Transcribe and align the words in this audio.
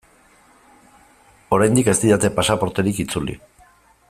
Oraindik 1.57 1.93
ez 1.95 1.97
didate 2.05 2.35
pasaporterik 2.41 3.07
itzuli. 3.09 3.41